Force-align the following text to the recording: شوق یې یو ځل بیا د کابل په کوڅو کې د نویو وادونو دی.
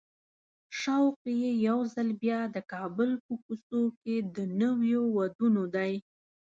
شوق 0.79 1.15
یې 1.41 1.51
یو 1.67 1.79
ځل 1.93 2.09
بیا 2.23 2.39
د 2.55 2.57
کابل 2.71 3.09
په 3.25 3.33
کوڅو 3.43 3.81
کې 4.01 4.15
د 4.35 4.37
نویو 4.59 5.03
وادونو 5.15 5.63
دی. 5.75 5.93